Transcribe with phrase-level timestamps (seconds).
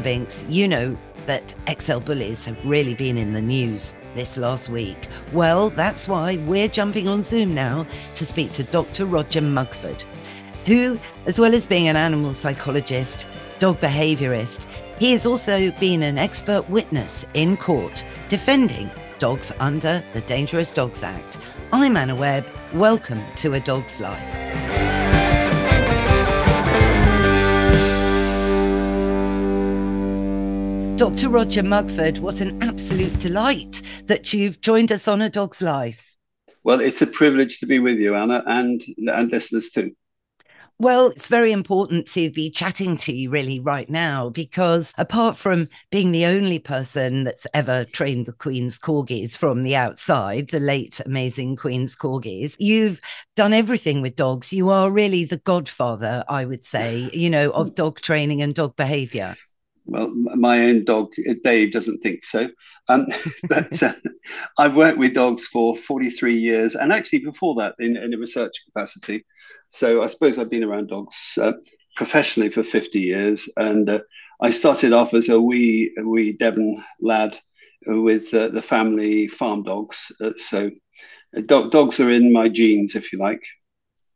[0.00, 5.08] Binks, you know that XL bullies have really been in the news this last week.
[5.32, 9.06] Well, that's why we're jumping on Zoom now to speak to Dr.
[9.06, 10.04] Roger Mugford,
[10.66, 13.26] who, as well as being an animal psychologist,
[13.58, 14.66] dog behaviorist,
[14.98, 21.02] he has also been an expert witness in court defending dogs under the Dangerous Dogs
[21.02, 21.38] Act.
[21.72, 22.46] I'm Anna Webb.
[22.72, 24.69] Welcome to A Dog's Life.
[31.00, 31.30] Dr.
[31.30, 36.18] Roger Mugford, what an absolute delight that you've joined us on A Dog's Life.
[36.62, 39.92] Well, it's a privilege to be with you, Anna, and, and listeners too.
[40.78, 45.70] Well, it's very important to be chatting to you really right now because apart from
[45.90, 51.00] being the only person that's ever trained the Queen's corgis from the outside, the late
[51.06, 53.00] amazing Queen's corgis, you've
[53.36, 54.52] done everything with dogs.
[54.52, 58.76] You are really the godfather, I would say, you know, of dog training and dog
[58.76, 59.34] behavior.
[59.86, 62.48] Well, my own dog, Dave, doesn't think so.
[62.88, 63.06] Um,
[63.48, 63.92] but uh,
[64.58, 68.52] I've worked with dogs for 43 years, and actually before that in, in a research
[68.66, 69.24] capacity.
[69.68, 71.52] So I suppose I've been around dogs uh,
[71.96, 73.48] professionally for 50 years.
[73.56, 74.00] And uh,
[74.40, 77.38] I started off as a wee, wee Devon lad
[77.86, 80.10] with uh, the family farm dogs.
[80.20, 80.70] Uh, so
[81.36, 83.42] uh, do- dogs are in my genes, if you like.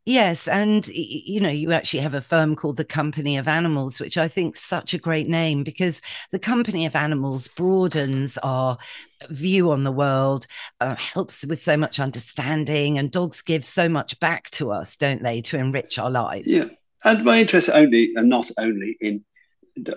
[0.05, 4.19] Yes, and you know, you actually have a firm called the Company of Animals, which
[4.19, 5.99] I think such a great name because
[6.31, 8.77] the Company of Animals broadens our
[9.29, 10.45] view on the world,
[10.79, 15.23] uh, helps with so much understanding, and dogs give so much back to us, don't
[15.23, 16.53] they, to enrich our lives?
[16.53, 16.65] Yeah,
[17.03, 19.25] and my interest only and not only in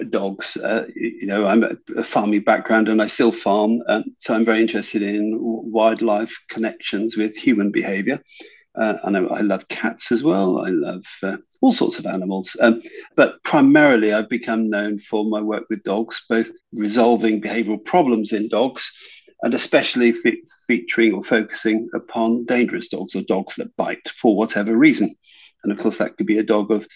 [0.08, 0.56] dogs.
[0.56, 4.44] Uh, you know, I'm a, a, farming background and I still farm, um, so I'm
[4.44, 8.20] very interested in wildlife connections with human behaviour.
[8.78, 10.60] Uh, I, I, love cats as well.
[10.60, 12.56] I love uh, all sorts of animals.
[12.60, 12.80] Um,
[13.16, 18.48] but primarily, I've become known for my work with dogs, both resolving behavioral problems in
[18.48, 18.90] dogs
[19.42, 24.76] and especially fe- featuring or focusing upon dangerous dogs or dogs that bite for whatever
[24.76, 25.14] reason.
[25.62, 26.86] And of course, that could be a dog of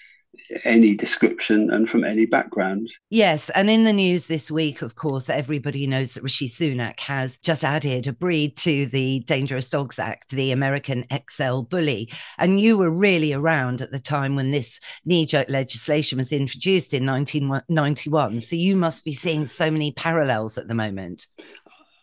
[0.65, 2.89] any description and from any background.
[3.11, 3.51] Yes.
[3.51, 7.65] And in the news this week, of course, everybody knows that Rishi Sunak has just
[7.65, 12.11] added a breed to the Dangerous Dogs Act, the American XL Bully.
[12.39, 16.95] And you were really around at the time when this knee jerk legislation was introduced
[16.95, 18.41] in 1991.
[18.41, 21.27] So you must be seeing so many parallels at the moment.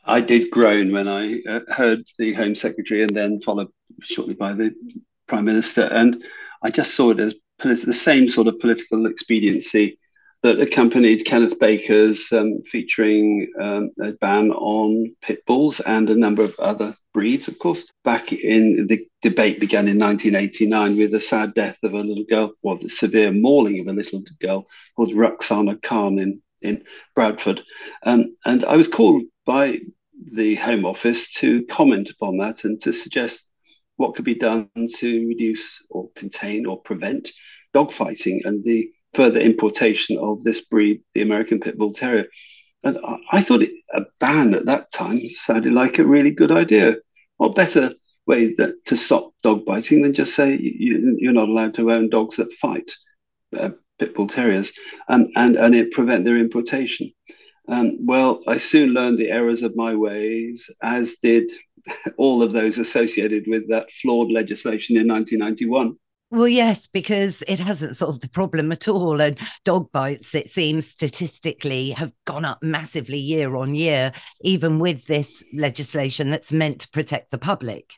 [0.06, 3.70] I did groan when I uh, heard the Home Secretary and then followed
[4.02, 4.74] shortly by the
[5.28, 5.84] Prime Minister.
[5.92, 6.24] And
[6.64, 9.98] I just saw it as the same sort of political expediency
[10.42, 16.44] that accompanied Kenneth Baker's um, featuring um, a ban on pit bulls and a number
[16.44, 17.86] of other breeds, of course.
[18.06, 22.54] Back in the debate began in 1989 with the sad death of a little girl,
[22.64, 24.66] or the severe mauling of a little girl
[24.96, 26.84] called Ruxana Khan in, in
[27.16, 27.62] Bradford.
[28.04, 29.80] Um, and I was called by
[30.32, 33.49] the Home Office to comment upon that and to suggest
[34.00, 37.30] what could be done to reduce or contain or prevent
[37.76, 42.26] dogfighting and the further importation of this breed, the American Pit Bull Terrier.
[42.84, 46.50] And I, I thought it, a ban at that time sounded like a really good
[46.50, 46.96] idea.
[47.36, 47.92] What better
[48.26, 52.10] way that, to stop dog biting than just say you, are not allowed to own
[52.10, 52.90] dogs that fight,
[53.58, 54.72] uh, Pit Bull Terriers,
[55.10, 57.12] and, and, and it prevent their importation.
[57.68, 61.52] Um, well, I soon learned the errors of my ways, as did
[62.18, 65.96] all of those associated with that flawed legislation in 1991.
[66.32, 69.20] Well, yes, because it hasn't solved the problem at all.
[69.20, 75.08] And dog bites, it seems statistically, have gone up massively year on year, even with
[75.08, 77.94] this legislation that's meant to protect the public.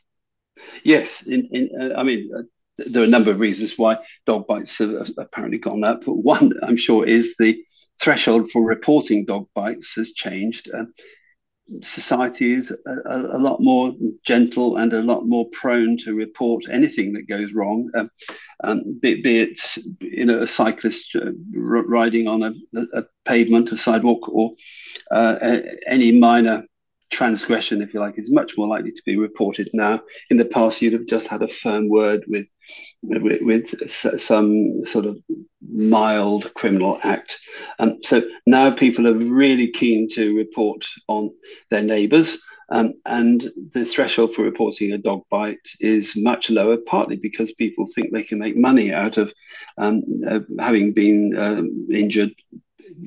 [0.82, 1.26] Yes.
[1.26, 2.42] In, in, uh, I mean, uh,
[2.78, 6.04] there are a number of reasons why dog bites have apparently gone up.
[6.06, 7.62] But one, I'm sure, is the
[8.00, 10.70] threshold for reporting dog bites has changed.
[10.72, 10.84] Uh,
[11.80, 13.94] society is a, a, lot more
[14.24, 18.10] gentle and a lot more prone to report anything that goes wrong, um,
[18.64, 19.60] um, be, be, it
[20.00, 22.52] you know a cyclist uh, riding on a,
[22.94, 24.50] a, pavement, a sidewalk, or
[25.10, 26.64] uh, any minor
[27.12, 30.00] transgression, if you like, is much more likely to be reported now.
[30.30, 32.50] In the past, you'd have just had a firm word with,
[33.02, 35.18] with, with some sort of
[35.70, 37.38] mild criminal act.
[37.78, 41.30] Um, so now people are really keen to report on
[41.70, 42.38] their neighbours.
[42.70, 43.42] Um, and
[43.74, 48.22] the threshold for reporting a dog bite is much lower, partly because people think they
[48.22, 49.30] can make money out of
[49.76, 51.62] um, uh, having been uh,
[51.94, 52.32] injured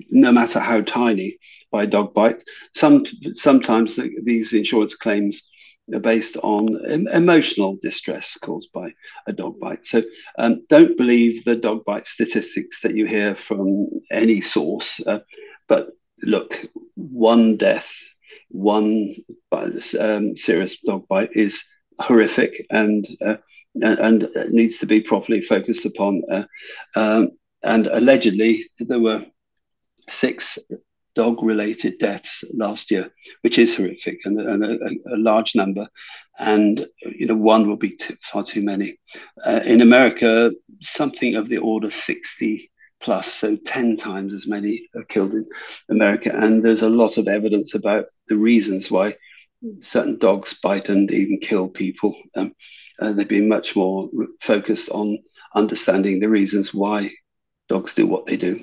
[0.10, 1.38] no matter how tiny,
[1.72, 2.44] by dog bite.
[2.74, 3.04] Some,
[3.34, 5.42] sometimes the, these insurance claims
[5.94, 8.92] are based on em- emotional distress caused by
[9.28, 9.86] a dog bite.
[9.86, 10.02] So
[10.38, 15.00] um, don't believe the dog bite statistics that you hear from any source.
[15.06, 15.20] Uh,
[15.68, 15.90] But
[16.22, 16.66] look,
[16.96, 17.92] one death,
[18.50, 19.14] one
[20.00, 21.64] um, serious dog bite is
[22.00, 23.38] horrific and uh,
[23.82, 26.22] and needs to be properly focused upon.
[26.32, 26.46] Uh,
[26.96, 27.32] um,
[27.64, 29.26] and allegedly, there were
[30.08, 30.60] six
[31.16, 33.10] dog related deaths last year,
[33.42, 35.88] which is horrific and, and a, a, large number.
[36.38, 38.98] And you know, one will be too, far too many.
[39.46, 42.70] Uh, in America, something of the order 60
[43.02, 45.46] plus, so 10 times as many are killed in
[45.90, 46.36] America.
[46.36, 49.16] And there's a lot of evidence about the reasons why
[49.80, 52.16] certain dogs bite and even kill people.
[52.36, 52.54] Um,
[53.00, 54.10] uh, they've been much more
[54.42, 55.18] focused on
[55.54, 57.10] understanding the reasons why
[57.70, 58.58] dogs do what they do.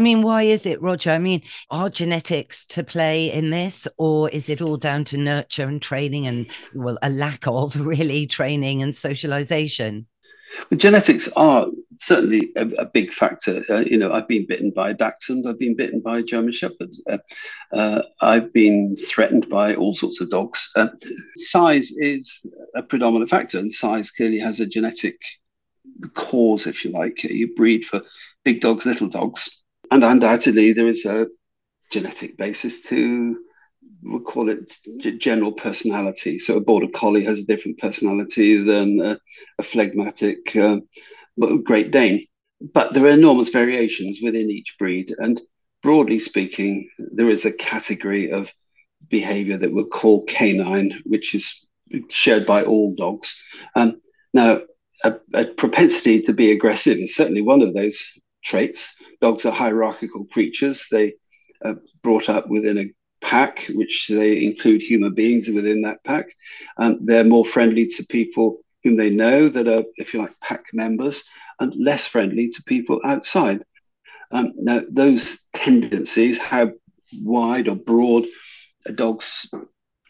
[0.00, 1.10] I mean, why is it, Roger?
[1.10, 5.68] I mean, are genetics to play in this, or is it all down to nurture
[5.68, 10.06] and training and, well, a lack of really training and socialization?
[10.70, 11.66] Well, genetics are
[11.98, 13.62] certainly a, a big factor.
[13.68, 16.52] Uh, you know, I've been bitten by a Dachshund, I've been bitten by a German
[16.52, 17.18] Shepherd, uh,
[17.74, 20.70] uh, I've been threatened by all sorts of dogs.
[20.76, 20.88] Uh,
[21.36, 25.18] size is a predominant factor, and size clearly has a genetic
[26.14, 27.22] cause, if you like.
[27.22, 28.00] You breed for
[28.46, 29.59] big dogs, little dogs,
[29.90, 31.28] and undoubtedly there is a
[31.90, 33.36] genetic basis to
[34.02, 34.76] we'll call it
[35.18, 36.38] general personality.
[36.38, 39.18] So a border collie has a different personality than a,
[39.58, 40.80] a phlegmatic uh,
[41.64, 42.26] Great Dane.
[42.60, 45.40] But there are enormous variations within each breed, and
[45.82, 48.52] broadly speaking, there is a category of
[49.08, 51.66] behavior that we'll call canine, which is
[52.10, 53.42] shared by all dogs.
[53.76, 54.00] Um,
[54.34, 54.60] now,
[55.04, 58.04] a, a propensity to be aggressive is certainly one of those
[58.42, 58.94] traits.
[59.20, 60.86] Dogs are hierarchical creatures.
[60.90, 61.14] They
[61.64, 66.26] are brought up within a pack, which they include human beings within that pack.
[67.00, 71.22] They're more friendly to people whom they know that are, if you like, pack members,
[71.58, 73.62] and less friendly to people outside.
[74.30, 76.72] Um, now, those tendencies, how
[77.22, 78.24] wide or broad
[78.86, 79.50] a dog's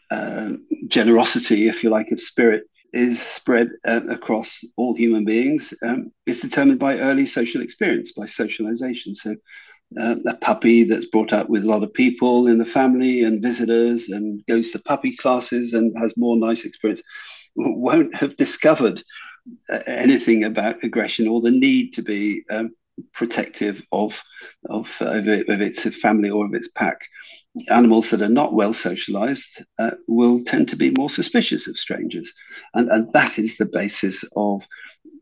[0.09, 0.53] uh,
[0.87, 6.41] generosity, if you like, of spirit is spread uh, across all human beings um, is
[6.41, 9.15] determined by early social experience, by socialization.
[9.15, 9.35] So,
[9.99, 13.41] uh, a puppy that's brought up with a lot of people in the family and
[13.41, 17.01] visitors and goes to puppy classes and has more nice experience
[17.55, 19.03] won't have discovered
[19.71, 22.71] uh, anything about aggression or the need to be um,
[23.13, 24.21] protective of
[24.69, 26.99] of, of, its family or of its pack.
[27.67, 32.33] Animals that are not well socialized uh, will tend to be more suspicious of strangers,
[32.73, 34.65] and, and that is the basis of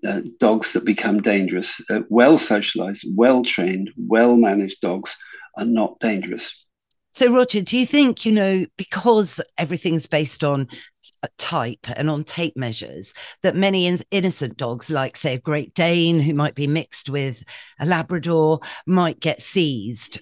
[0.07, 1.81] uh, dogs that become dangerous.
[1.89, 5.17] Uh, well socialized, well trained, well managed dogs
[5.57, 6.65] are not dangerous.
[7.11, 10.67] So, Roger, do you think, you know, because everything's based on
[11.39, 16.19] type and on tape measures, that many in- innocent dogs, like, say, a Great Dane,
[16.19, 17.43] who might be mixed with
[17.79, 20.21] a Labrador, might get seized?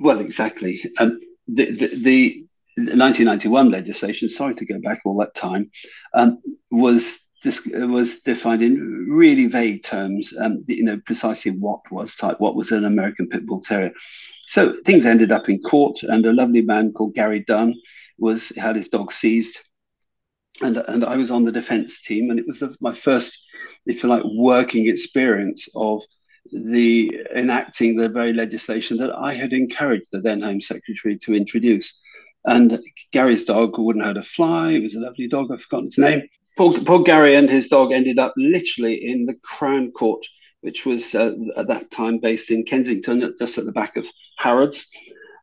[0.00, 0.82] Well, exactly.
[0.98, 2.46] Um, the, the, the
[2.76, 5.70] 1991 legislation, sorry to go back all that time,
[6.14, 6.40] um,
[6.70, 10.32] was this was defined in really vague terms.
[10.40, 13.92] Um, you know precisely what was type, what was an American Pit Bull Terrier.
[14.46, 17.74] So things ended up in court, and a lovely man called Gary Dunn
[18.18, 19.58] was had his dog seized,
[20.60, 23.38] and and I was on the defence team, and it was the, my first,
[23.86, 26.02] if you like, working experience of
[26.50, 32.00] the enacting the very legislation that I had encouraged the then Home Secretary to introduce.
[32.44, 32.80] And
[33.12, 34.72] Gary's dog wouldn't hurt a fly.
[34.72, 35.52] It was a lovely dog.
[35.52, 36.22] I've forgotten its name.
[36.56, 40.26] Poor, poor Gary and his dog ended up literally in the Crown Court
[40.62, 44.06] which was uh, at that time based in Kensington, just at the back of
[44.38, 44.90] Harrods.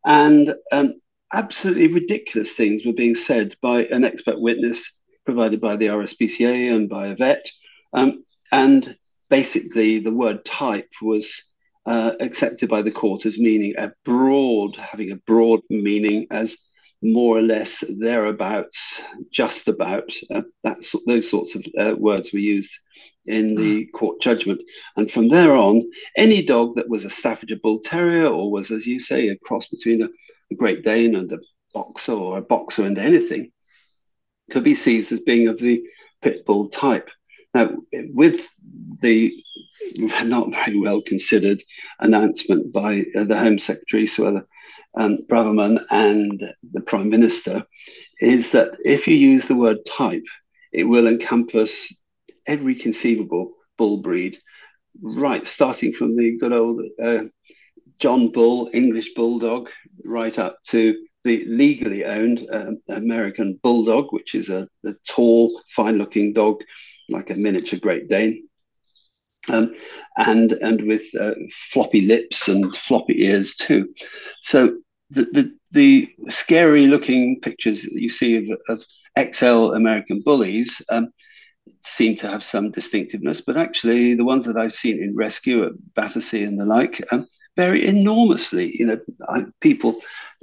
[0.05, 0.95] And um,
[1.31, 6.89] absolutely ridiculous things were being said by an expert witness provided by the RSPCA and
[6.89, 7.45] by a vet.
[7.93, 8.97] Um, and
[9.29, 11.53] basically, the word type was
[11.85, 16.69] uh, accepted by the court as meaning a broad, having a broad meaning as
[17.01, 20.11] more or less thereabouts, just about.
[20.33, 22.71] Uh, that's those sorts of uh, words were used
[23.25, 23.97] in the ah.
[23.97, 24.61] court judgment.
[24.97, 28.85] And from there on, any dog that was a Staffordshire Bull Terrier or was, as
[28.85, 30.09] you say, a cross between a,
[30.51, 31.39] a Great Dane and a
[31.73, 33.51] boxer or a boxer and anything
[34.49, 35.83] could be seized as being of the
[36.21, 37.09] pit bull type.
[37.53, 38.47] Now, with
[39.01, 39.33] the
[40.23, 41.63] not very well considered
[41.99, 44.43] announcement by uh, the Home Secretary, Suella
[44.95, 47.65] um, Braverman and the Prime Minister
[48.21, 50.25] is that if you use the word type,
[50.71, 51.93] it will encompass
[52.45, 54.37] every conceivable bull breed,
[55.01, 57.23] right, starting from the good old uh,
[57.99, 59.69] John Bull, English Bulldog,
[60.05, 65.97] right up to the legally owned uh, American Bulldog, which is a, a tall, fine
[65.97, 66.61] looking dog,
[67.09, 68.47] like a miniature Great Dane.
[69.49, 69.73] um,
[70.17, 73.87] and and with uh, floppy lips and floppy ears too.
[74.41, 74.77] So
[75.09, 81.09] the the, the scary looking pictures that you see of, of XL American bullies um,
[81.83, 85.73] seem to have some distinctiveness, but actually the ones that I've seen in rescue at
[85.95, 88.75] Battersea and the like um, vary enormously.
[88.77, 88.99] You know,
[89.29, 89.95] I, people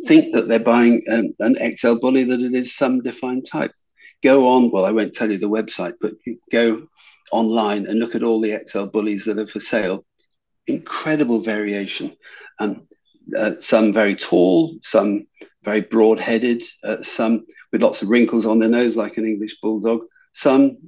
[0.06, 3.70] think that they're buying um, an XL bully that it is some defined type.
[4.23, 6.14] Go on, well, I won't tell you the website, but
[6.50, 6.87] go
[7.32, 10.04] online and look at all the XL bullies that are for sale.
[10.66, 12.16] Incredible variation.
[12.58, 12.87] Um,
[13.37, 15.26] uh, some very tall, some
[15.64, 19.56] very broad headed, uh, some with lots of wrinkles on their nose, like an English
[19.61, 20.00] bulldog,
[20.32, 20.78] some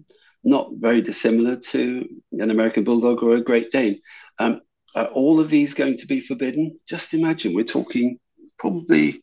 [0.45, 4.01] not very dissimilar to an American bulldog or a Great Dane.
[4.39, 4.61] Um,
[4.95, 6.79] are all of these going to be forbidden?
[6.89, 8.19] Just imagine, we're talking
[8.59, 9.23] probably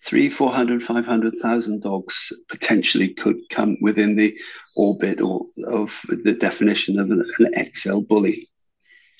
[0.00, 4.36] three, four hundred, five hundred thousand dogs potentially could come within the
[4.76, 8.48] orbit or of the definition of an, an XL bully.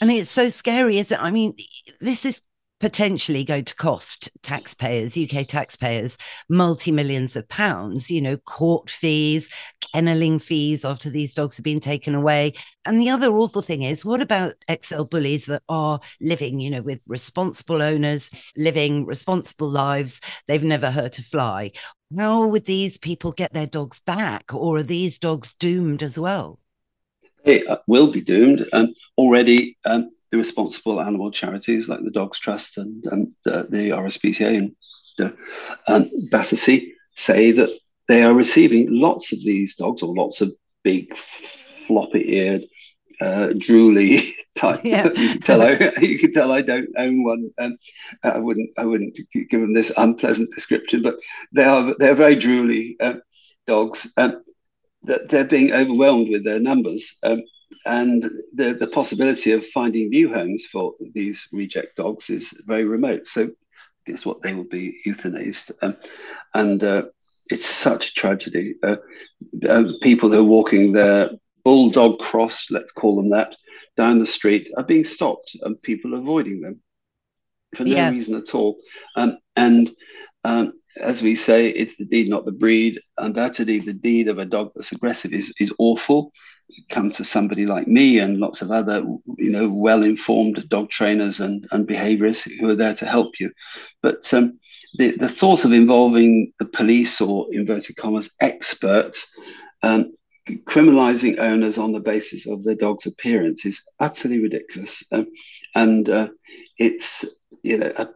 [0.01, 1.21] And it's so scary, is it?
[1.21, 1.57] I mean,
[2.01, 2.41] this is
[2.81, 6.17] potentially go to cost taxpayers, UK taxpayers,
[6.49, 9.49] multi millions of pounds, you know, court fees,
[9.81, 12.53] kennelling fees after these dogs have been taken away.
[12.85, 16.83] And the other awful thing is, what about XL bullies that are living, you know,
[16.83, 20.21] with responsible owners, living responsible lives?
[20.47, 21.73] They've never hurt a fly.
[22.17, 26.59] How would these people get their dogs back, or are these dogs doomed as well?
[27.45, 28.67] They uh, will be doomed.
[28.73, 33.91] Um, already, um, the responsible animal charities like the Dogs Trust and um, the, the,
[33.91, 34.77] RSPCA and
[35.17, 35.37] the
[35.87, 37.71] um, Battersea say that
[38.09, 40.53] they are receiving lots of these dogs or lots of
[40.85, 42.65] big floppy eared
[43.21, 44.81] uh, drooly type.
[44.85, 45.07] Yeah.
[45.07, 47.79] you can tell I you can tell I don't own one, and
[48.23, 51.17] I wouldn't I wouldn't give them this unpleasant description, but
[51.53, 53.15] they are they're very drooly uh,
[53.67, 54.13] dogs.
[54.17, 54.43] Um,
[55.05, 57.41] that they're being overwhelmed with their numbers, um,
[57.85, 58.23] and
[58.55, 63.27] the, the possibility of finding new homes for these reject dogs is very remote.
[63.27, 63.51] So,
[64.07, 64.43] guess what?
[64.43, 65.97] They will be euthanized, um,
[66.55, 67.03] and uh,
[67.51, 68.75] it's such a tragedy.
[68.83, 68.97] Uh,
[69.69, 71.31] uh, people who are walking their
[71.65, 73.57] bulldog cross, let's call them that,
[73.97, 76.81] down the street are being stopped, and people avoiding them
[77.75, 78.11] for no yeah.
[78.11, 78.79] reason at all.
[79.17, 79.91] Um, and
[80.45, 83.01] um, as we say, it's the deed, not the breed.
[83.19, 86.33] Undoubtedly, the deed of a dog that's aggressive is, is awful.
[86.89, 89.05] Come to somebody like me and lots of other,
[89.37, 93.51] you know, well-informed dog trainers and, and behaviorists who are there to help you.
[94.03, 94.59] But um,
[94.99, 99.35] the, the thought of involving the police or inverted commas experts
[99.83, 100.13] um,
[100.65, 105.03] criminalizing owners on the basis of their dog's appearance is utterly ridiculous.
[105.13, 105.27] Um,
[105.75, 106.29] and uh,
[106.79, 107.25] it's
[107.63, 108.09] you know a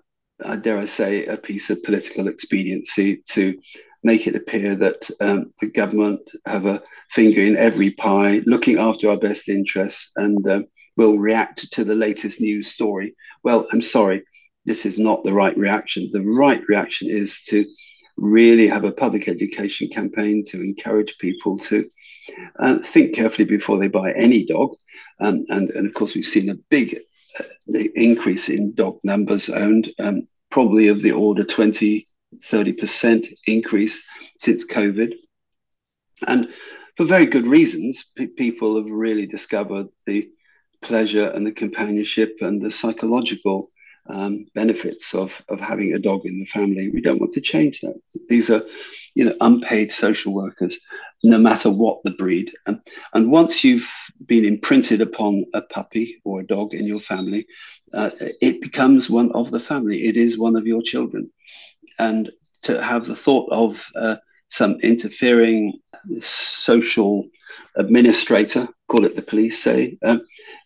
[0.44, 3.58] uh, dare I say, a piece of political expediency to
[4.02, 9.10] make it appear that um, the government have a finger in every pie, looking after
[9.10, 10.62] our best interests, and uh,
[10.96, 13.14] will react to the latest news story.
[13.42, 14.24] Well, I'm sorry,
[14.64, 16.08] this is not the right reaction.
[16.12, 17.64] The right reaction is to
[18.16, 21.88] really have a public education campaign to encourage people to
[22.58, 24.74] uh, think carefully before they buy any dog.
[25.20, 26.96] Um, and, and of course, we've seen a big
[27.38, 27.44] uh,
[27.94, 29.90] increase in dog numbers owned.
[29.98, 32.04] Um, probably of the order 20,
[32.38, 34.04] 30% increase
[34.38, 35.12] since COVID.
[36.26, 36.48] And
[36.96, 40.30] for very good reasons, p- people have really discovered the
[40.82, 43.70] pleasure and the companionship and the psychological
[44.08, 46.90] um, benefits of, of having a dog in the family.
[46.90, 48.00] We don't want to change that.
[48.28, 48.62] These are,
[49.14, 50.80] you know, unpaid social workers,
[51.22, 52.52] no matter what the breed.
[52.66, 52.80] And,
[53.14, 53.90] and once you've
[54.26, 57.46] been imprinted upon a puppy or a dog in your family,
[57.94, 60.04] uh, it becomes one of the family.
[60.04, 61.30] It is one of your children.
[61.98, 62.30] And
[62.62, 64.16] to have the thought of uh,
[64.48, 65.78] some interfering
[66.20, 67.28] social
[67.76, 70.18] administrator, call it the police, say, uh,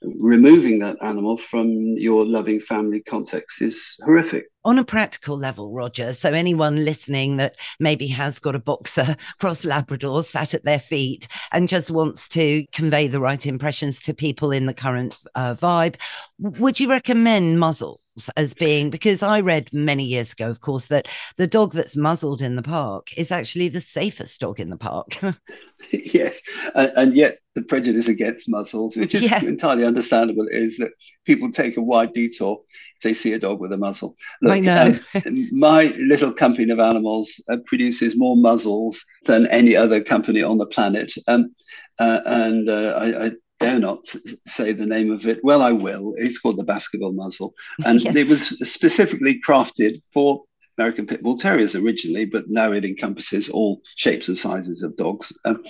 [0.02, 4.46] removing that animal from your loving family context is horrific.
[4.66, 9.64] On a practical level, Roger, so anyone listening that maybe has got a boxer cross
[9.64, 14.50] Labrador sat at their feet and just wants to convey the right impressions to people
[14.50, 15.94] in the current uh, vibe,
[16.40, 18.00] would you recommend muzzle?
[18.36, 21.06] as being because I read many years ago, of course, that
[21.36, 25.18] the dog that's muzzled in the park is actually the safest dog in the park.
[25.90, 26.40] yes,
[26.74, 29.44] and, and, yet the prejudice against muzzles, which is yeah.
[29.44, 30.92] entirely understandable, is that
[31.26, 32.62] people take a wide detour
[32.96, 34.16] if they see a dog with a muzzle.
[34.40, 34.98] Look, I know.
[35.26, 40.58] um, my little company of animals uh, produces more muzzles than any other company on
[40.58, 41.12] the planet.
[41.26, 41.54] Um,
[41.98, 44.06] uh, and uh, I, I dare not
[44.46, 45.40] say the name of it.
[45.42, 46.14] Well, I will.
[46.16, 47.54] It's called the Baskerville Muzzle,
[47.84, 48.12] and yeah.
[48.14, 50.44] it was specifically crafted for
[50.78, 55.32] American Pit Bull Terriers originally, but now it encompasses all shapes and sizes of dogs.
[55.44, 55.64] Um,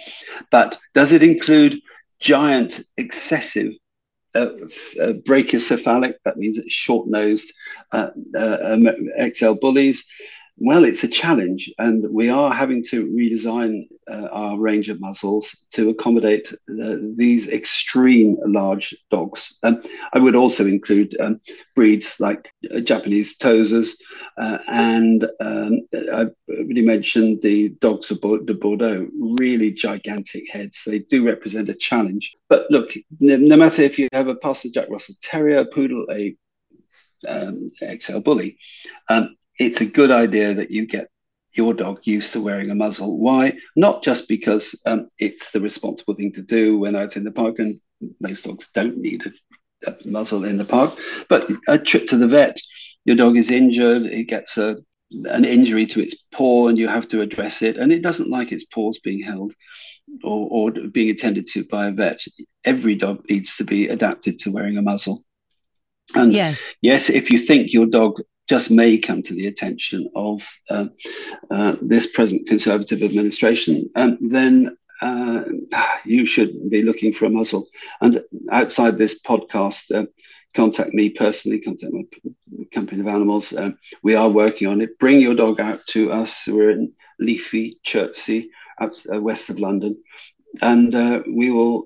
[0.51, 1.81] but does it include
[2.19, 3.73] giant, excessive
[4.37, 7.53] uh, uh, brachycephalic, that means it's short nosed
[7.93, 8.89] uh, uh um,
[9.35, 10.11] XL bullies.
[10.59, 15.67] Well, it's a challenge, and we are having to redesign uh, our range of muzzles
[15.73, 19.59] to accommodate uh, these extreme large dogs.
[19.63, 19.83] Um,
[20.15, 21.43] I would also include um,
[21.75, 23.97] breeds like uh, Japanese Tosas,
[24.39, 29.09] uh, and um, I already mentioned the dogs of de Bordeaux,
[29.39, 30.85] really gigantic heads.
[30.87, 32.35] They do represent a challenge.
[32.49, 36.07] But look, no, no matter if you have a Parson Jack Russell Terrier, a Poodle,
[36.11, 36.35] a
[37.29, 37.71] um,
[38.01, 38.57] XL Bully,
[39.11, 41.09] um, it's a good idea that you get
[41.57, 43.19] your dog used to wearing a muzzle.
[43.19, 43.55] Why?
[43.77, 47.59] Not just because um, it's the responsible thing to do when out in the park,
[47.59, 47.75] and
[48.21, 50.95] most dogs don't need a, a, muzzle in the park,
[51.29, 52.59] but a trip to the vet,
[53.05, 54.77] your dog is injured, it gets a
[55.27, 58.51] an injury to its paw, and you have to address it, and it doesn't like
[58.51, 59.55] its paws being held
[60.25, 62.21] or, or being attended to by a vet.
[62.65, 65.21] Every dog needs to be adapted to wearing a muzzle.
[66.15, 70.43] And yes, yes, if you think your dog just may come to the attention of
[70.71, 70.87] uh,
[71.51, 75.45] uh, this present Conservative administration, um, then uh,
[76.05, 77.67] you should be looking for a muzzle.
[78.01, 80.07] And outside this podcast, uh,
[80.55, 82.05] contact me personally, contact my
[82.73, 83.53] company of animals.
[83.55, 84.99] Um, we are working on it.
[84.99, 86.47] Bring your dog out to us.
[86.47, 88.51] We're in Leafy, Chertsey,
[88.81, 90.03] out uh, west of London.
[90.63, 91.85] And uh, we will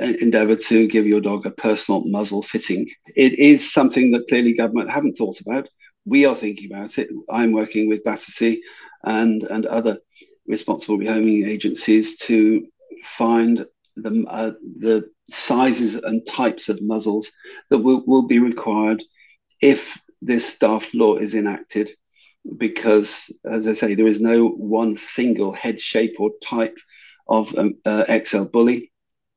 [0.00, 2.88] endeavour to give your dog a personal muzzle fitting.
[3.14, 5.68] It is something that clearly government haven't thought about
[6.04, 7.10] we are thinking about it.
[7.30, 8.60] I'm working with Battersea
[9.04, 9.98] and and other
[10.46, 12.66] responsible rehoming agencies to
[13.04, 17.30] find the uh, the sizes and types of muzzles
[17.70, 19.02] that will, will be required
[19.60, 21.90] if this staff law is enacted
[22.56, 26.76] because as i say there is no one single head shape or type
[27.28, 28.90] of um, uh, xl bully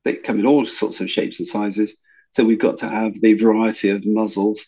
[0.05, 1.97] they come in all sorts of shapes and sizes
[2.31, 4.65] so we've got to have the variety of muzzles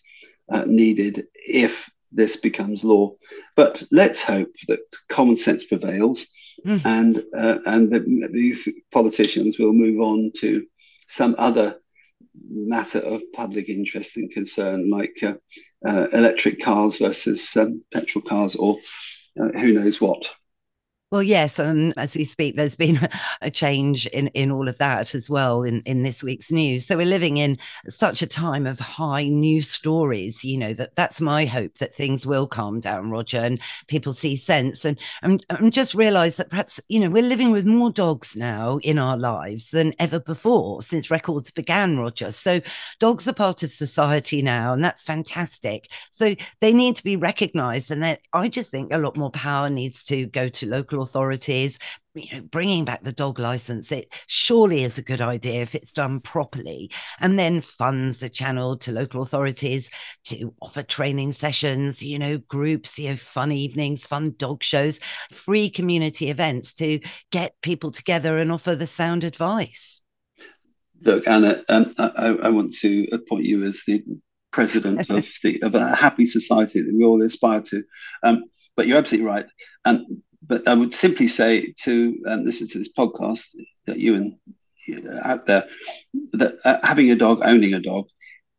[0.50, 3.14] uh, needed if this becomes law.
[3.56, 4.80] But let's hope that
[5.10, 6.28] common sense prevails,
[6.66, 6.82] mm.
[6.86, 10.66] and uh, and that these politicians will move on to
[11.08, 11.80] some other
[12.50, 15.36] matter of public interest and concern, like uh,
[15.86, 18.78] uh, electric cars versus um, petrol cars, or
[19.40, 20.30] uh, who knows what.
[21.14, 23.08] Well, yes, um, as we speak, there's been
[23.44, 26.88] a change in, in all of that as well in, in this week's news.
[26.88, 31.22] So we're living in such a time of high news stories, you know, that that's
[31.22, 34.86] my hope that things will calm down, Roger, and people see sense.
[34.86, 38.80] And I'm, I'm just realise that perhaps, you know, we're living with more dogs now
[38.80, 42.32] in our lives than ever before since records began, Roger.
[42.32, 42.60] So
[42.98, 45.90] dogs are part of society now, and that's fantastic.
[46.10, 47.92] So they need to be recognised.
[47.92, 51.78] And I just think a lot more power needs to go to local authorities
[52.16, 55.92] you know bringing back the dog license it surely is a good idea if it's
[55.92, 56.92] done properly.
[57.20, 59.90] And then funds are channeled to local authorities
[60.26, 65.00] to offer training sessions you know groups you know fun evenings fun dog shows
[65.32, 67.00] free community events to
[67.32, 70.02] get people together and offer the sound advice.
[71.02, 74.04] Look anna um, I, I want to appoint you as the
[74.52, 77.84] president of the of a happy society that we all aspire to.
[78.24, 79.46] Um, but you're absolutely right.
[79.86, 84.36] Um, but I would simply say to um, listen to this podcast that you and
[85.08, 85.66] uh, out there
[86.34, 88.08] that uh, having a dog, owning a dog,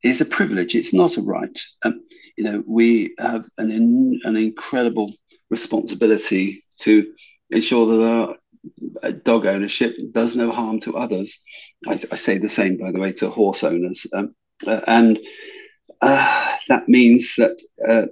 [0.02, 0.74] is a privilege.
[0.74, 1.58] It's not a right.
[1.82, 2.02] Um,
[2.36, 5.12] you know, we have an in, an incredible
[5.50, 7.12] responsibility to
[7.50, 8.36] ensure that our
[9.02, 11.38] uh, dog ownership does no harm to others.
[11.86, 14.34] I, I say the same, by the way, to horse owners, um,
[14.66, 15.18] uh, and
[16.00, 18.06] uh, that means that uh,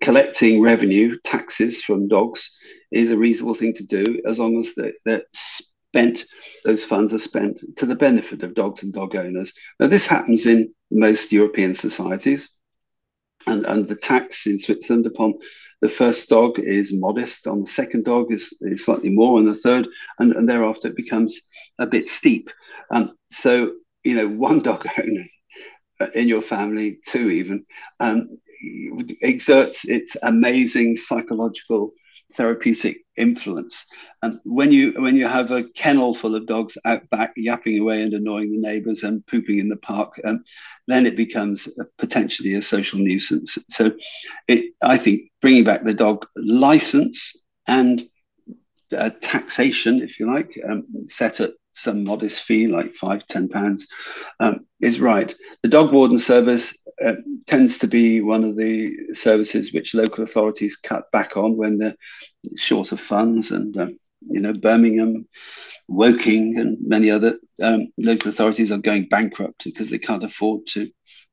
[0.00, 2.56] collecting revenue, taxes from dogs,
[2.90, 6.24] is a reasonable thing to do as long as they're, they're spent,
[6.64, 9.52] those funds are spent to the benefit of dogs and dog owners.
[9.80, 12.48] Now, this happens in most European societies,
[13.46, 15.34] and, and the tax in Switzerland upon
[15.82, 19.54] the first dog is modest, on the second dog is, is slightly more, and the
[19.54, 21.40] third, and, and thereafter it becomes
[21.78, 22.48] a bit steep.
[22.90, 23.72] Um, so,
[24.04, 25.24] you know, one dog owner
[26.14, 27.64] in your family, two even,
[28.00, 28.38] um,
[29.22, 31.92] exerts its amazing psychological
[32.36, 33.86] therapeutic influence.
[34.22, 38.02] And when you when you have a kennel full of dogs out back yapping away
[38.02, 40.44] and annoying the neighbours and pooping in the park, um,
[40.86, 43.58] then it becomes a, potentially a social nuisance.
[43.68, 43.92] So,
[44.48, 48.06] it, I think bringing back the dog license and
[48.96, 53.86] uh, taxation, if you like, um, set at some modest fee like five, ten pounds,
[54.40, 55.34] um, is right.
[55.62, 57.14] The dog warden service uh,
[57.46, 61.96] tends to be one of the services which local authorities cut back on when they're
[62.56, 65.26] short of funds and um, you know, Birmingham,
[65.88, 70.90] Woking, and many other um, local authorities are going bankrupt because they can't afford to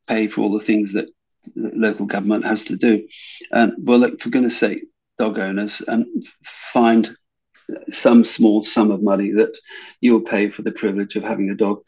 [0.07, 1.09] pay for all the things that
[1.55, 3.07] the local government has to do.
[3.51, 4.83] And well, like, for goodness sake,
[5.17, 7.15] dog owners, and um, find
[7.89, 9.57] some small sum of money that
[10.01, 11.81] you'll pay for the privilege of having a dog.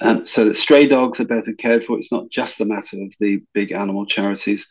[0.00, 1.98] Um, so that stray dogs are better cared for.
[1.98, 4.70] It's not just a matter of the big animal charities.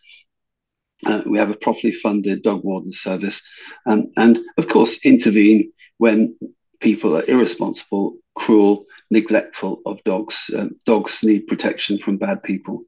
[1.05, 3.41] Uh, we have a properly funded dog warden service.
[3.85, 6.37] Um, and of course, intervene when
[6.81, 10.49] people are irresponsible, cruel, neglectful of dogs.
[10.55, 12.81] Uh, dogs need protection from bad people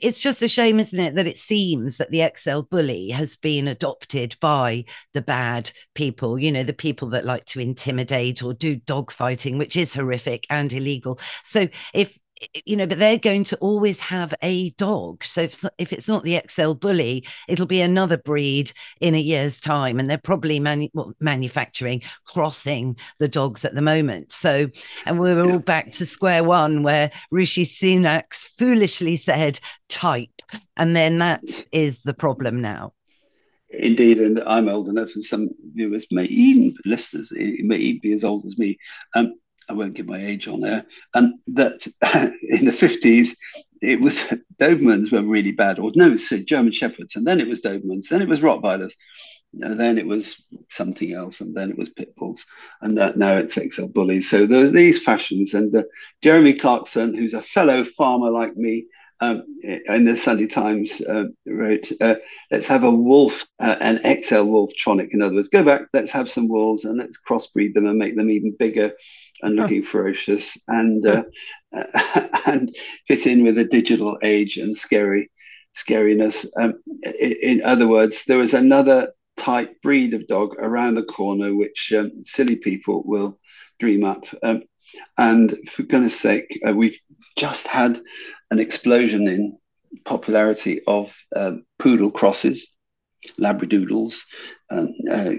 [0.00, 3.68] it's just a shame, isn't it, that it seems that the XL bully has been
[3.68, 8.76] adopted by the bad people, you know, the people that like to intimidate or do
[8.76, 11.18] dog fighting, which is horrific and illegal.
[11.42, 12.18] So if
[12.64, 15.24] you know, but they're going to always have a dog.
[15.24, 19.60] So if, if it's not the XL bully, it'll be another breed in a year's
[19.60, 19.98] time.
[19.98, 24.32] And they're probably manu- well, manufacturing, crossing the dogs at the moment.
[24.32, 24.68] So,
[25.06, 30.42] and we're all back to square one where Rishi Sunak foolishly said type.
[30.76, 32.92] And then that is the problem now.
[33.70, 38.22] Indeed, and I'm old enough, and some viewers may even listeners may even be as
[38.22, 38.78] old as me.
[39.14, 39.34] Um,
[39.68, 41.86] I won't give my age on there, and that
[42.42, 43.36] in the 50s,
[43.82, 44.20] it was
[44.58, 48.22] Dobermans were really bad, or no, so German Shepherds, and then it was Dobermans, then
[48.22, 48.94] it was Rottweilers,
[49.60, 52.44] and then it was something else, and then it was Pit Bulls,
[52.82, 54.28] and that now it's XL Bullies.
[54.28, 55.82] So there are these fashions, and uh,
[56.22, 58.86] Jeremy Clarkson, who's a fellow farmer like me,
[59.20, 62.16] um, in the Sunday Times uh, wrote, uh,
[62.50, 65.08] let's have a wolf, uh, an XL wolf tronic.
[65.12, 68.16] In other words, go back, let's have some wolves and let's crossbreed them and make
[68.16, 68.92] them even bigger
[69.42, 71.22] and looking ferocious and uh,
[72.46, 72.74] and
[73.06, 75.30] fit in with the digital age and scary
[75.74, 76.46] scariness.
[76.58, 81.54] Um, in, in, other words, there is another type breed of dog around the corner
[81.54, 83.38] which um, silly people will
[83.78, 84.24] dream up.
[84.42, 84.62] Um,
[85.18, 86.98] and for goodness sake, uh, we've
[87.36, 88.00] just had
[88.50, 89.58] an explosion in
[90.04, 92.68] popularity of um, poodle crosses,
[93.40, 94.20] labradoodles,
[94.70, 95.32] um, uh,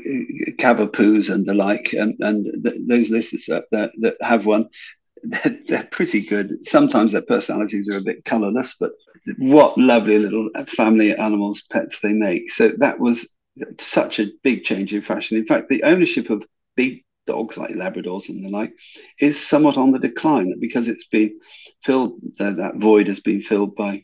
[0.60, 1.94] cavapoos, and the like.
[1.94, 4.68] And, and th- those listeners that, that, that have one,
[5.24, 6.66] they're, they're, pretty good.
[6.66, 8.92] Sometimes their personalities are a bit colorless, but
[9.40, 12.52] what lovely little family animals, pets they make.
[12.52, 13.36] So that was
[13.80, 15.38] such a big change in fashion.
[15.38, 18.74] In fact, the ownership of big dogs like Labradors and the like
[19.20, 21.40] is somewhat on the decline because it's been
[21.84, 24.04] filled, that void has been filled by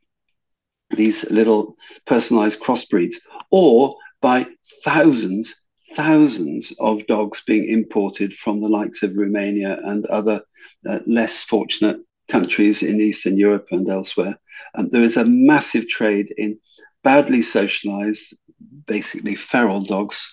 [0.91, 3.15] these little personalized crossbreeds
[3.49, 4.45] or by
[4.83, 5.55] thousands,
[5.95, 10.41] thousands of dogs being imported from the likes of Romania and other
[10.87, 11.97] uh, less fortunate
[12.29, 14.37] countries in Eastern Europe and elsewhere.
[14.75, 16.59] And there is a massive trade in
[17.03, 18.35] badly socialized,
[18.85, 20.29] basically feral dogs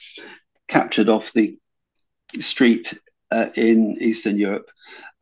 [0.68, 1.58] captured off the
[2.40, 2.98] street
[3.30, 4.70] uh, in Eastern Europe.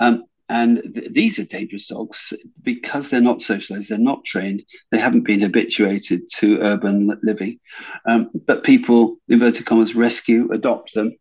[0.00, 4.98] Um, and th- these are dangerous dogs because they're not socialized, they're not trained, they
[4.98, 7.60] haven't been habituated to urban living.
[8.06, 11.12] Um, but people, inverted commas, rescue, adopt them,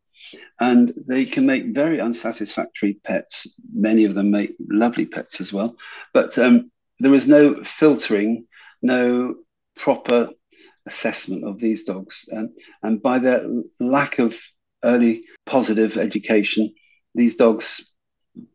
[0.59, 3.59] and they can make very unsatisfactory pets.
[3.73, 5.75] Many of them make lovely pets as well.
[6.13, 8.47] But um, there is no filtering,
[8.81, 9.35] no
[9.75, 10.29] proper
[10.87, 12.27] assessment of these dogs.
[12.35, 13.45] Um, and by their
[13.79, 14.39] lack of
[14.87, 16.73] early positive education,
[17.13, 17.93] these dogs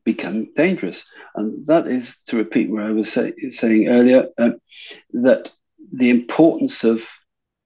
[0.04, 1.04] become dangerous.
[1.34, 4.52] And that is to repeat what I was say, saying earlier uh,
[5.12, 5.50] that
[5.92, 7.08] the importance of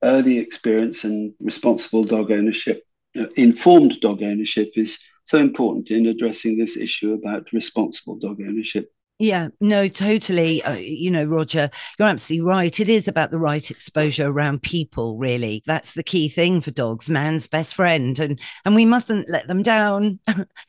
[0.02, 2.82] early experience and responsible dog ownership,
[3.18, 8.90] uh, informed dog ownership, is so important in addressing this issue about responsible dog ownership.
[9.18, 10.62] Yeah, no, totally.
[10.62, 12.78] Uh, you know, Roger, you're absolutely right.
[12.80, 15.62] It is about the right exposure around people, really.
[15.64, 18.18] That's the key thing for dogs, man's best friend.
[18.18, 20.18] And and we mustn't let them down.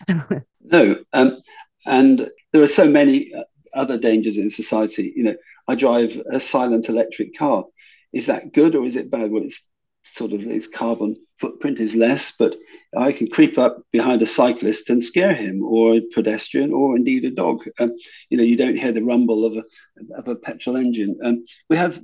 [0.61, 0.95] no.
[1.11, 1.41] Um,
[1.85, 5.11] and there are so many uh, other dangers in society.
[5.13, 5.35] You know,
[5.67, 7.65] I drive a silent electric car.
[8.13, 9.29] Is that good or is it bad?
[9.29, 9.67] Well, it's
[10.05, 12.55] sort of its carbon footprint is less, but
[12.97, 17.25] I can creep up behind a cyclist and scare him, or a pedestrian, or indeed
[17.25, 17.63] a dog.
[17.79, 17.91] Um,
[18.29, 19.63] you know, you don't hear the rumble of a
[20.15, 21.17] of a petrol engine.
[21.23, 22.01] Um, we have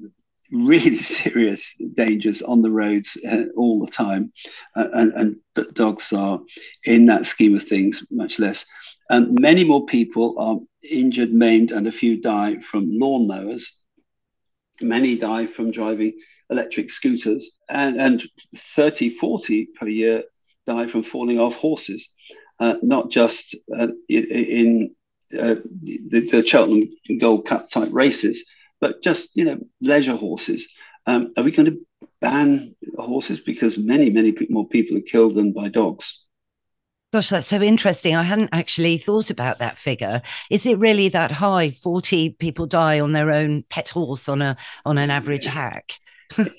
[0.52, 4.32] really serious dangers on the roads uh, all the time,
[4.76, 6.39] uh, and, and dogs are,
[6.86, 8.65] in that scheme of things, much less.
[9.10, 13.63] And many more people are injured, maimed, and a few die from lawnmowers.
[14.82, 16.13] Many die from driving
[16.49, 18.23] electric scooters, and, and
[18.56, 20.23] 30, 40 per year
[20.67, 22.10] die from falling off horses,
[22.60, 24.95] uh, not just uh, in
[25.38, 28.45] uh, the, the, Cheltenham Gold Cup type races,
[28.79, 30.69] but just you know leisure horses.
[31.06, 31.86] Um, are we going to
[32.21, 36.25] ban horses because many, many more people are killed than by dogs?
[37.12, 38.15] Gosh, that's so interesting.
[38.15, 40.23] I hadn't actually thought about that figure.
[40.49, 41.69] Is it really that high?
[41.69, 45.99] 40 people die on their own pet horse on a on an average hack.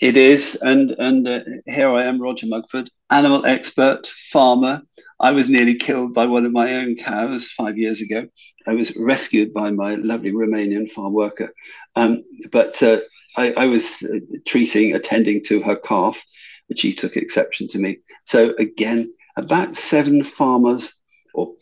[0.00, 4.82] It is, and and uh, here I am, Roger Mugford, animal expert, farmer.
[5.20, 8.26] I was nearly killed by one of my own cows five years ago.
[8.66, 11.52] I was rescued by my lovely Romanian farm worker,
[11.96, 13.00] um, but uh,
[13.36, 16.22] I, I, was uh, treating, attending to her calf,
[16.68, 17.98] but she took exception to me.
[18.24, 20.94] So again, about seven farmers,
[21.34, 21.54] or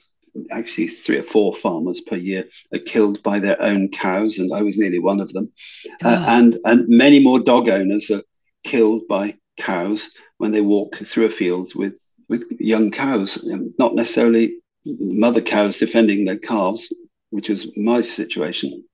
[0.51, 4.63] actually three or four farmers per year, are killed by their own cows, and I
[4.63, 5.47] was nearly one of them.
[6.05, 8.23] Uh, and and many more dog owners are
[8.65, 13.39] killed by cows when they walk through a field with with young cows,
[13.79, 16.93] not necessarily mother cows defending their calves,
[17.31, 18.85] which was my situation,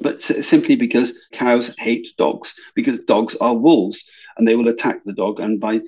[0.00, 5.12] but simply because cows hate dogs because dogs are wolves and they will attack the
[5.12, 5.80] dog and by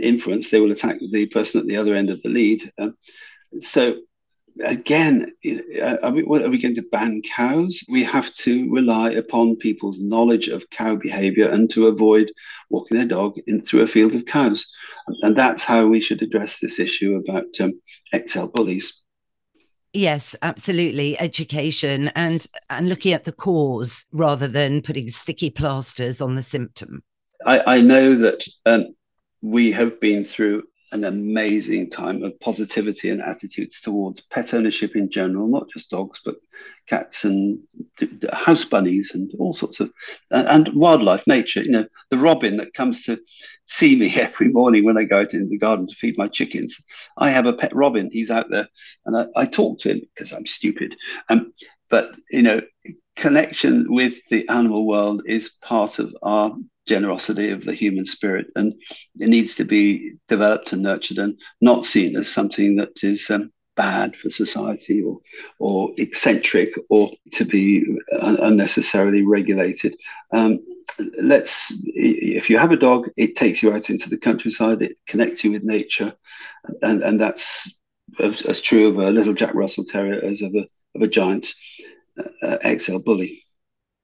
[0.00, 2.96] inference they will attack the person at the other end of the lead um,
[3.60, 3.96] so
[4.64, 5.32] again
[5.80, 10.00] uh, are we, are we going to ban cows we have to rely upon people's
[10.00, 12.30] knowledge of cow behavior and to avoid
[12.70, 14.66] walking their dog in through a field of cows
[15.22, 17.72] and that's how we should address this issue about um,
[18.14, 19.02] XL bullies
[19.94, 21.20] Yes, absolutely.
[21.20, 27.02] Education and and looking at the cause rather than putting sticky plasters on the symptom.
[27.44, 28.94] I, I know that um,
[29.42, 35.10] we have been through an amazing time of positivity and attitudes towards pet ownership in
[35.10, 36.36] general, not just dogs, but
[36.86, 37.58] cats and
[38.32, 39.90] house bunnies and all sorts of
[40.30, 41.62] and, wildlife, nature.
[41.62, 43.18] You know, the robin that comes to
[43.66, 46.76] see me every morning when I go out in the garden to feed my chickens.
[47.16, 48.10] I have a pet robin.
[48.12, 48.68] He's out there,
[49.06, 50.96] and I, I talk to him because I'm stupid.
[51.28, 51.52] Um,
[51.90, 52.60] but you know,
[53.16, 56.54] connection with the animal world is part of our
[56.86, 58.74] generosity of the human spirit, and
[59.20, 63.52] it needs to be developed and nurtured, and not seen as something that is um,
[63.76, 65.18] bad for society or
[65.58, 67.84] or eccentric or to be
[68.20, 69.96] un- unnecessarily regulated.
[70.32, 70.58] Um,
[71.20, 75.44] let's if you have a dog, it takes you out into the countryside, it connects
[75.44, 76.12] you with nature,
[76.82, 77.78] and and that's
[78.20, 81.54] as, as true of a little Jack Russell Terrier as of a of a giant
[82.42, 83.42] uh, XL bully.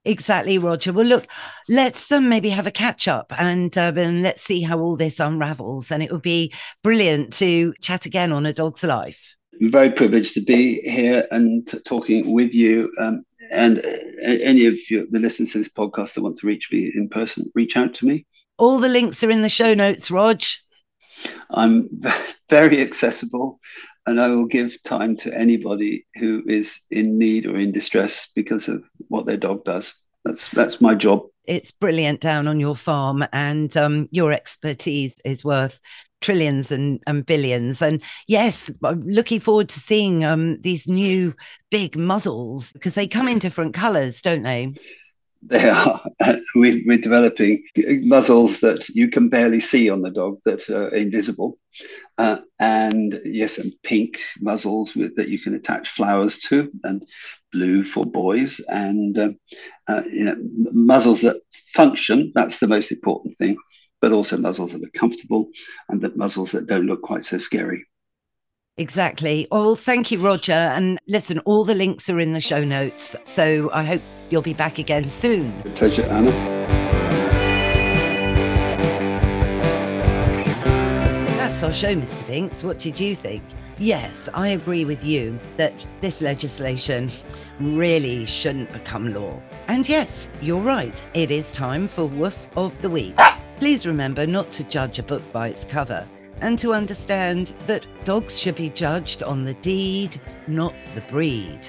[0.08, 0.90] Exactly, Roger.
[0.90, 1.26] Well, look,
[1.68, 5.20] let's um, maybe have a catch up and, um, and let's see how all this
[5.20, 5.90] unravels.
[5.90, 6.50] And it would be
[6.82, 9.36] brilliant to chat again on A Dog's Life.
[9.60, 12.90] I'm very privileged to be here and talking with you.
[12.98, 13.90] Um, and uh,
[14.22, 17.44] any of you, the listeners to this podcast that want to reach me in person,
[17.54, 18.24] reach out to me.
[18.56, 20.40] All the links are in the show notes, Rog.
[21.50, 21.90] I'm
[22.48, 23.60] very accessible
[24.08, 28.66] and I will give time to anybody who is in need or in distress because
[28.66, 30.04] of what their dog does.
[30.24, 31.22] That's that's my job.
[31.44, 35.80] It's brilliant down on your farm, and um, your expertise is worth
[36.20, 37.80] trillions and, and billions.
[37.80, 41.34] And yes, I'm looking forward to seeing um, these new
[41.70, 44.74] big muzzles because they come in different colours, don't they?
[45.42, 46.04] They are.
[46.56, 51.58] we, are developing muzzles that you can barely see on the dog that are invisible.
[52.16, 57.06] Uh, and yes, and pink muzzles with, that you can attach flowers to, and
[57.52, 59.30] blue for boys, and uh,
[59.88, 60.36] uh, you know
[60.72, 62.32] muzzles that function.
[62.34, 63.56] That's the most important thing.
[64.00, 65.48] But also muzzles that are comfortable,
[65.88, 67.84] and the muzzles that don't look quite so scary.
[68.78, 69.48] Exactly.
[69.50, 70.52] Well, thank you, Roger.
[70.52, 73.16] And listen, all the links are in the show notes.
[73.24, 75.52] So I hope you'll be back again soon.
[75.74, 76.30] pleasure, Anna.
[81.36, 82.24] That's our show, Mr.
[82.28, 82.62] Binks.
[82.62, 83.42] What did you think?
[83.78, 87.12] Yes, I agree with you that this legislation
[87.60, 89.40] really shouldn't become law.
[89.68, 91.04] And yes, you're right.
[91.14, 93.16] It is time for Woof of the Week.
[93.58, 96.04] Please remember not to judge a book by its cover
[96.40, 101.60] and to understand that dogs should be judged on the deed, not the breed.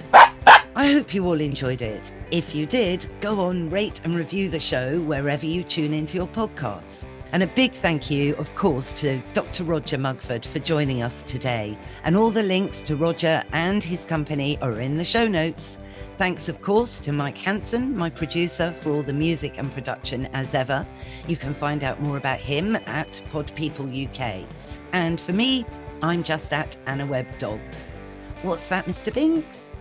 [0.76, 2.12] I hope you all enjoyed it.
[2.32, 6.28] If you did, go on, rate and review the show wherever you tune into your
[6.28, 7.06] podcasts.
[7.32, 9.64] And a big thank you, of course, to Dr.
[9.64, 11.78] Roger Mugford for joining us today.
[12.04, 15.78] And all the links to Roger and his company are in the show notes.
[16.16, 20.56] Thanks, of course, to Mike Hanson, my producer, for all the music and production as
[20.56, 20.86] ever.
[21.28, 24.46] You can find out more about him at Pod People UK.
[24.92, 25.66] And for me,
[26.02, 27.94] I'm just at Anna Webb Dogs.
[28.42, 29.14] What's that, Mr.
[29.14, 29.72] Binks?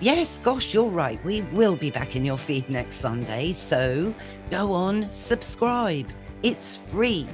[0.00, 1.24] Yes, gosh, you're right.
[1.24, 3.52] We will be back in your feed next Sunday.
[3.52, 4.14] So
[4.50, 6.08] go on, subscribe.
[6.42, 7.26] It's free.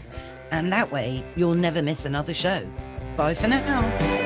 [0.50, 2.66] And that way, you'll never miss another show.
[3.16, 4.23] Bye for now.